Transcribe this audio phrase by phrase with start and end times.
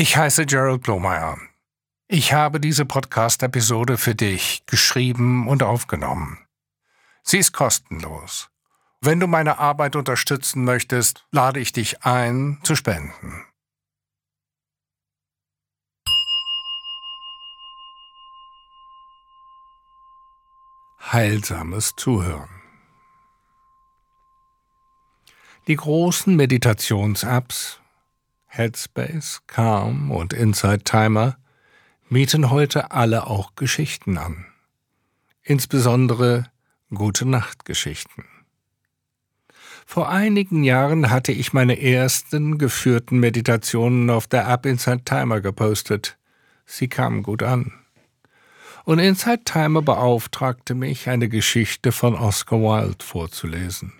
[0.00, 1.38] Ich heiße Gerald Blomeyer.
[2.06, 6.38] Ich habe diese Podcast-Episode für dich geschrieben und aufgenommen.
[7.24, 8.48] Sie ist kostenlos.
[9.00, 13.44] Wenn du meine Arbeit unterstützen möchtest, lade ich dich ein, zu spenden.
[21.10, 22.48] Heilsames Zuhören.
[25.66, 27.80] Die großen Meditations-Apps
[28.48, 31.36] Headspace, Calm und Inside Timer
[32.08, 34.46] mieten heute alle auch Geschichten an.
[35.42, 36.50] Insbesondere
[36.90, 38.24] gute Nachtgeschichten.
[39.86, 46.18] Vor einigen Jahren hatte ich meine ersten geführten Meditationen auf der App Inside Timer gepostet.
[46.66, 47.72] Sie kamen gut an.
[48.84, 53.92] Und Inside Timer beauftragte mich, eine Geschichte von Oscar Wilde vorzulesen.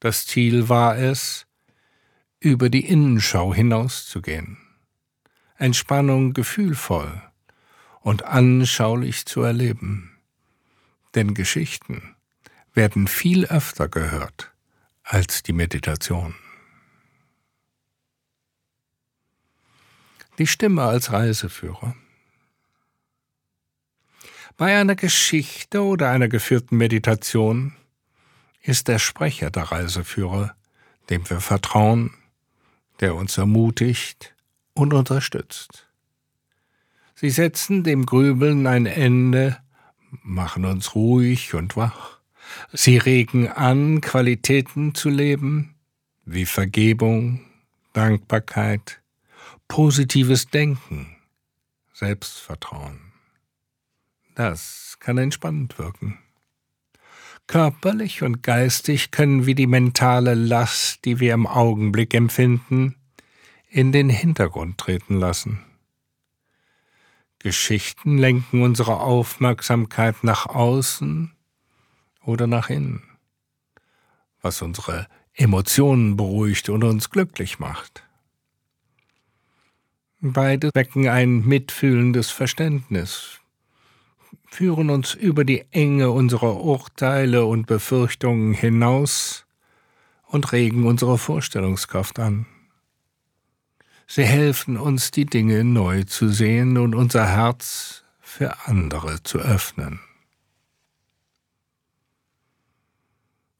[0.00, 1.46] Das Ziel war es,
[2.40, 4.56] über die Innenschau hinauszugehen,
[5.58, 7.22] Entspannung gefühlvoll
[8.00, 10.16] und anschaulich zu erleben.
[11.14, 12.16] Denn Geschichten
[12.72, 14.52] werden viel öfter gehört
[15.02, 16.34] als die Meditation.
[20.38, 21.94] Die Stimme als Reiseführer.
[24.56, 27.74] Bei einer Geschichte oder einer geführten Meditation
[28.62, 30.54] ist der Sprecher der Reiseführer,
[31.10, 32.14] dem wir vertrauen
[33.00, 34.34] der uns ermutigt
[34.74, 35.88] und unterstützt.
[37.14, 39.58] Sie setzen dem Grübeln ein Ende,
[40.22, 42.18] machen uns ruhig und wach.
[42.72, 45.74] Sie regen an, Qualitäten zu leben,
[46.24, 47.42] wie Vergebung,
[47.92, 49.00] Dankbarkeit,
[49.68, 51.16] positives Denken,
[51.92, 53.12] Selbstvertrauen.
[54.34, 56.18] Das kann entspannend wirken.
[57.50, 62.94] Körperlich und geistig können wir die mentale Last, die wir im Augenblick empfinden,
[63.68, 65.58] in den Hintergrund treten lassen.
[67.40, 71.34] Geschichten lenken unsere Aufmerksamkeit nach außen
[72.24, 73.02] oder nach innen,
[74.40, 78.04] was unsere Emotionen beruhigt und uns glücklich macht.
[80.20, 83.39] Beide wecken ein mitfühlendes Verständnis
[84.50, 89.46] führen uns über die Enge unserer Urteile und Befürchtungen hinaus
[90.26, 92.46] und regen unsere Vorstellungskraft an.
[94.08, 100.00] Sie helfen uns, die Dinge neu zu sehen und unser Herz für andere zu öffnen.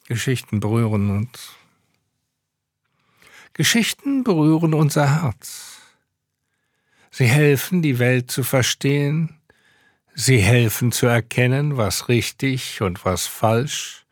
[0.08, 1.52] Geschichten berühren uns.
[3.52, 5.78] Geschichten berühren unser Herz.
[7.12, 9.39] Sie helfen, die Welt zu verstehen
[10.22, 14.04] Sie helfen zu erkennen, was richtig und was falsch,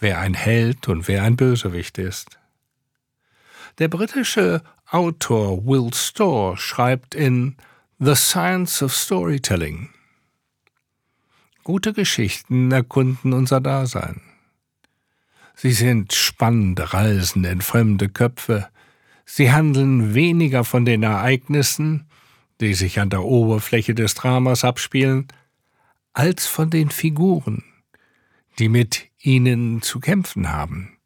[0.00, 2.38] wer ein Held und wer ein Bösewicht ist.
[3.76, 7.58] Der britische Autor Will Storr schreibt in
[7.98, 9.90] The Science of Storytelling
[11.64, 14.22] Gute Geschichten erkunden unser Dasein.
[15.54, 18.70] Sie sind spannende Reisen in fremde Köpfe,
[19.26, 22.06] sie handeln weniger von den Ereignissen,
[22.62, 25.28] die sich an der Oberfläche des Dramas abspielen,
[26.12, 27.64] als von den Figuren,
[28.58, 30.98] die mit ihnen zu kämpfen haben.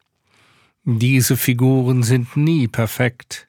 [0.83, 3.47] Diese Figuren sind nie perfekt,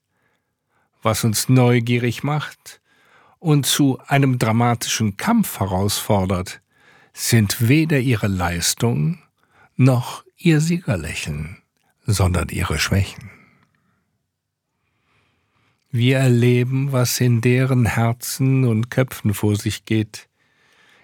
[1.02, 2.80] was uns neugierig macht
[3.38, 6.60] und zu einem dramatischen Kampf herausfordert,
[7.12, 9.19] sind weder ihre Leistung
[9.76, 11.62] noch ihr Siegerlächeln,
[12.06, 13.30] sondern ihre Schwächen.
[15.90, 20.28] Wir erleben, was in deren Herzen und Köpfen vor sich geht,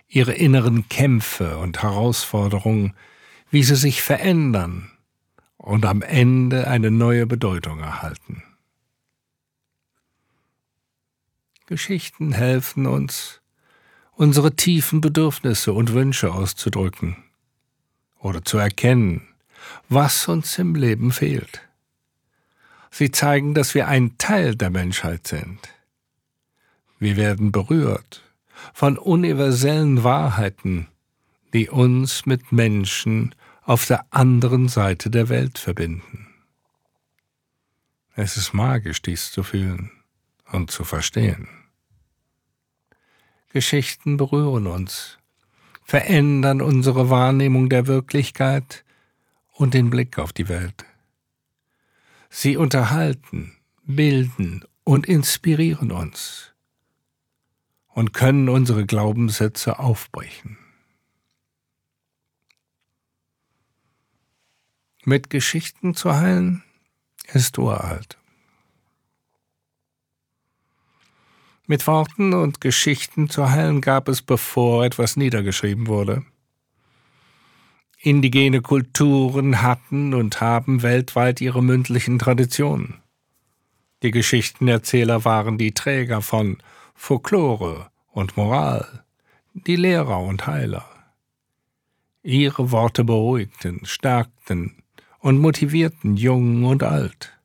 [0.08, 2.94] ihre inneren Kämpfe und Herausforderungen,
[3.50, 4.90] wie sie sich verändern
[5.56, 8.42] und am Ende eine neue Bedeutung erhalten.
[11.66, 13.40] Geschichten helfen uns,
[14.12, 17.16] unsere tiefen Bedürfnisse und Wünsche auszudrücken
[18.18, 19.26] oder zu erkennen,
[19.88, 21.62] was uns im Leben fehlt.
[22.90, 25.58] Sie zeigen, dass wir ein Teil der Menschheit sind.
[26.98, 28.22] Wir werden berührt
[28.72, 30.88] von universellen Wahrheiten,
[31.52, 36.28] die uns mit Menschen auf der anderen Seite der Welt verbinden.
[38.14, 39.90] Es ist magisch, dies zu fühlen
[40.52, 41.48] und zu verstehen.
[43.52, 45.18] Geschichten berühren uns,
[45.82, 48.84] verändern unsere Wahrnehmung der Wirklichkeit
[49.52, 50.84] und den Blick auf die Welt.
[52.28, 56.53] Sie unterhalten, bilden und inspirieren uns
[57.94, 60.58] und können unsere Glaubenssätze aufbrechen.
[65.04, 66.64] Mit Geschichten zu heilen
[67.32, 68.18] ist uralt.
[71.66, 76.24] Mit Worten und Geschichten zu heilen gab es, bevor etwas niedergeschrieben wurde.
[77.98, 83.00] Indigene Kulturen hatten und haben weltweit ihre mündlichen Traditionen.
[84.02, 86.58] Die Geschichtenerzähler waren die Träger von
[86.94, 89.04] Folklore und Moral,
[89.52, 90.88] die Lehrer und Heiler.
[92.22, 94.82] Ihre Worte beruhigten, stärkten
[95.18, 97.38] und motivierten Jung und Alt.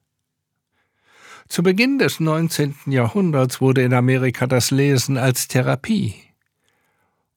[1.48, 2.76] Zu Beginn des 19.
[2.88, 6.16] Jahrhunderts wurde in Amerika das Lesen als Therapie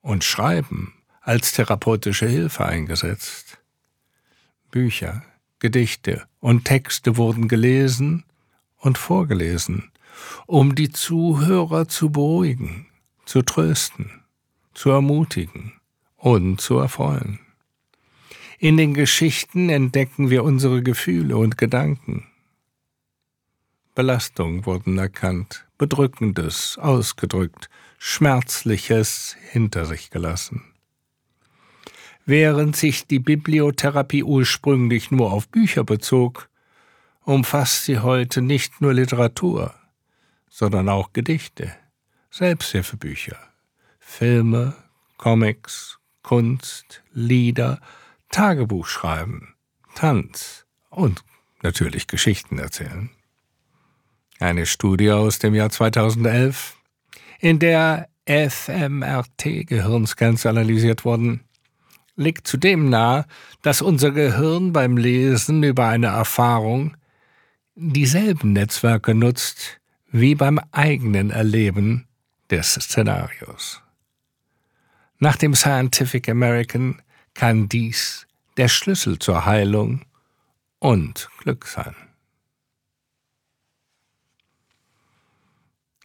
[0.02, 3.58] und Schreiben als therapeutische Hilfe eingesetzt.
[4.70, 5.22] Bücher,
[5.60, 8.24] Gedichte und Texte wurden gelesen
[8.78, 9.91] und vorgelesen,
[10.46, 12.86] um die Zuhörer zu beruhigen,
[13.24, 14.10] zu trösten,
[14.74, 15.72] zu ermutigen
[16.16, 17.40] und zu erfreuen.
[18.58, 22.26] In den Geschichten entdecken wir unsere Gefühle und Gedanken.
[23.94, 27.68] Belastungen wurden erkannt, Bedrückendes ausgedrückt,
[27.98, 30.62] Schmerzliches hinter sich gelassen.
[32.24, 36.48] Während sich die Bibliotherapie ursprünglich nur auf Bücher bezog,
[37.24, 39.74] umfasst sie heute nicht nur Literatur,
[40.52, 41.72] sondern auch Gedichte,
[42.30, 43.38] Selbsthilfebücher,
[43.98, 44.76] Filme,
[45.16, 47.80] Comics, Kunst, Lieder,
[48.28, 49.54] Tagebuchschreiben,
[49.94, 51.24] Tanz und
[51.62, 53.08] natürlich Geschichten erzählen.
[54.40, 56.76] Eine Studie aus dem Jahr 2011,
[57.40, 61.44] in der fMRT-Gehirnscans analysiert wurden,
[62.14, 63.24] legt zudem nahe,
[63.62, 66.94] dass unser Gehirn beim Lesen über eine Erfahrung
[67.74, 69.80] dieselben Netzwerke nutzt
[70.12, 72.06] wie beim eigenen Erleben
[72.50, 73.82] des Szenarios.
[75.18, 77.00] Nach dem Scientific American
[77.32, 78.26] kann dies
[78.58, 80.04] der Schlüssel zur Heilung
[80.78, 81.96] und Glück sein.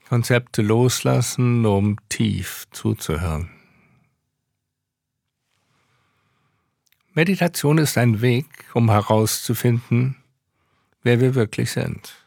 [0.07, 3.49] Konzepte loslassen, um tief zuzuhören.
[7.13, 10.15] Meditation ist ein Weg, um herauszufinden,
[11.03, 12.26] wer wir wirklich sind.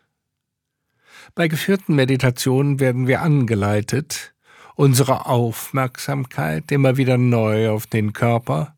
[1.34, 4.34] Bei geführten Meditationen werden wir angeleitet,
[4.74, 8.76] unsere Aufmerksamkeit immer wieder neu auf den Körper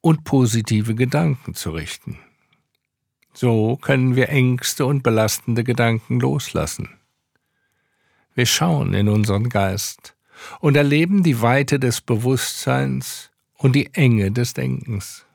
[0.00, 2.18] und positive Gedanken zu richten.
[3.32, 6.88] So können wir Ängste und belastende Gedanken loslassen.
[8.34, 10.14] Wir schauen in unseren Geist
[10.60, 15.26] und erleben die Weite des Bewusstseins und die Enge des Denkens.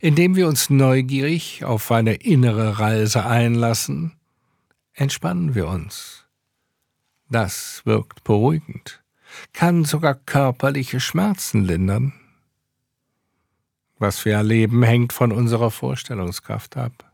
[0.00, 4.12] Indem wir uns neugierig auf eine innere Reise einlassen,
[4.94, 6.24] entspannen wir uns.
[7.28, 9.02] Das wirkt beruhigend,
[9.52, 12.12] kann sogar körperliche Schmerzen lindern.
[13.98, 17.12] Was wir erleben, hängt von unserer Vorstellungskraft ab.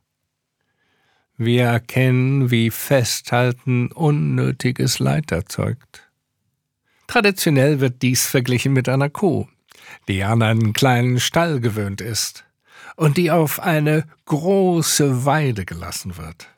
[1.36, 6.10] Wir erkennen, wie Festhalten unnötiges Leid erzeugt.
[7.06, 9.46] Traditionell wird dies verglichen mit einer Kuh,
[10.08, 12.44] die an einen kleinen Stall gewöhnt ist
[12.96, 16.48] und die auf eine große Weide gelassen wird.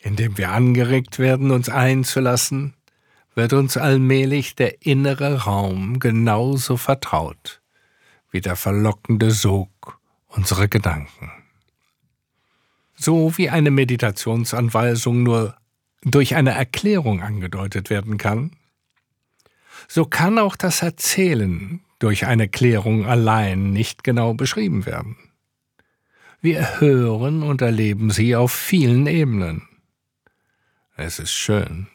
[0.00, 2.74] Indem wir angeregt werden, uns einzulassen,
[3.34, 7.60] wird uns allmählich der innere Raum genauso vertraut
[8.30, 11.30] wie der verlockende Sog unserer Gedanken.
[12.94, 15.56] So wie eine Meditationsanweisung nur
[16.02, 18.52] durch eine Erklärung angedeutet werden kann,
[19.86, 25.16] so kann auch das Erzählen durch eine Klärung allein nicht genau beschrieben werden.
[26.40, 29.67] Wir hören und erleben sie auf vielen Ebenen.
[31.00, 31.86] Es ist schön.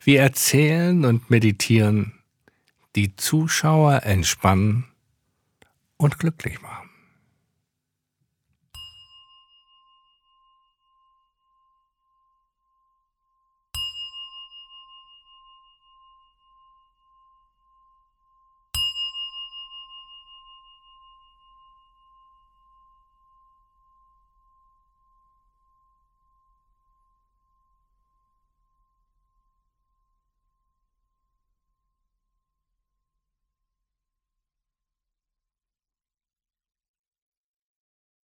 [0.00, 2.20] Wir erzählen und meditieren,
[2.94, 4.84] die Zuschauer entspannen
[5.96, 6.87] und glücklich machen.